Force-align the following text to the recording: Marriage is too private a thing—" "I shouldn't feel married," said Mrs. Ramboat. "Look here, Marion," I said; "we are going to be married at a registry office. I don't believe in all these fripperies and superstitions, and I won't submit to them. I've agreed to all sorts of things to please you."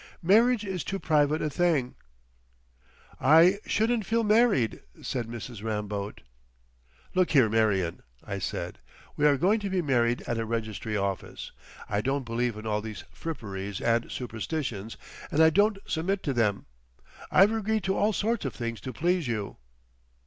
Marriage 0.23 0.65
is 0.65 0.83
too 0.83 0.97
private 0.97 1.43
a 1.43 1.49
thing—" 1.51 1.93
"I 3.19 3.59
shouldn't 3.67 4.03
feel 4.03 4.23
married," 4.23 4.81
said 5.03 5.27
Mrs. 5.27 5.61
Ramboat. 5.61 6.21
"Look 7.13 7.29
here, 7.33 7.47
Marion," 7.47 8.01
I 8.25 8.39
said; 8.39 8.79
"we 9.15 9.27
are 9.27 9.37
going 9.37 9.59
to 9.59 9.69
be 9.69 9.83
married 9.83 10.23
at 10.23 10.39
a 10.39 10.45
registry 10.47 10.97
office. 10.97 11.51
I 11.87 12.01
don't 12.01 12.25
believe 12.25 12.57
in 12.57 12.65
all 12.65 12.81
these 12.81 13.03
fripperies 13.13 13.79
and 13.79 14.11
superstitions, 14.11 14.97
and 15.29 15.39
I 15.39 15.51
won't 15.55 15.77
submit 15.85 16.23
to 16.23 16.33
them. 16.33 16.65
I've 17.29 17.51
agreed 17.51 17.83
to 17.83 17.95
all 17.95 18.11
sorts 18.11 18.43
of 18.43 18.55
things 18.55 18.81
to 18.81 18.93
please 18.93 19.27
you." 19.27 19.57